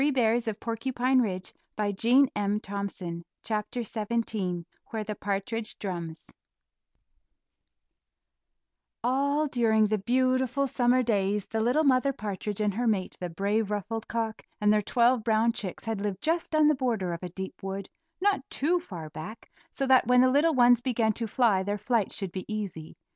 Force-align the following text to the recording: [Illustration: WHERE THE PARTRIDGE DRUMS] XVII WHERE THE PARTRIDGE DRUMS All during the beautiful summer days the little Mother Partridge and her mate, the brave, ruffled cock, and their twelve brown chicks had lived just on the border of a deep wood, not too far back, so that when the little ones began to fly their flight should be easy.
[Illustration: 0.03 0.57
WHERE 1.19 1.39
THE 1.43 1.53
PARTRIDGE 1.75 2.29
DRUMS] 2.33 3.23
XVII 3.45 4.65
WHERE 4.89 5.03
THE 5.03 5.13
PARTRIDGE 5.13 5.77
DRUMS 5.77 6.31
All 9.03 9.45
during 9.45 9.85
the 9.85 9.99
beautiful 9.99 10.65
summer 10.65 11.03
days 11.03 11.45
the 11.45 11.59
little 11.59 11.83
Mother 11.83 12.11
Partridge 12.13 12.59
and 12.61 12.73
her 12.73 12.87
mate, 12.87 13.15
the 13.19 13.29
brave, 13.29 13.69
ruffled 13.69 14.07
cock, 14.07 14.41
and 14.59 14.73
their 14.73 14.81
twelve 14.81 15.23
brown 15.23 15.51
chicks 15.53 15.83
had 15.85 16.01
lived 16.01 16.23
just 16.23 16.55
on 16.55 16.65
the 16.65 16.73
border 16.73 17.13
of 17.13 17.21
a 17.21 17.29
deep 17.29 17.61
wood, 17.61 17.87
not 18.19 18.41
too 18.49 18.79
far 18.79 19.11
back, 19.11 19.51
so 19.69 19.85
that 19.85 20.07
when 20.07 20.21
the 20.21 20.31
little 20.31 20.55
ones 20.55 20.81
began 20.81 21.13
to 21.13 21.27
fly 21.27 21.61
their 21.61 21.77
flight 21.77 22.11
should 22.11 22.31
be 22.31 22.51
easy. 22.51 22.97